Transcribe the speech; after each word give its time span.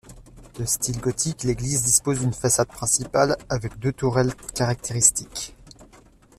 De 0.57 0.65
style 0.65 0.99
gothique, 0.99 1.43
l'église 1.43 1.83
dispose 1.83 2.21
d'une 2.21 2.33
façade 2.33 2.67
principale 2.69 3.37
avec 3.49 3.77
deux 3.77 3.93
tourelles 3.93 4.33
caractéristiques. 4.55 5.53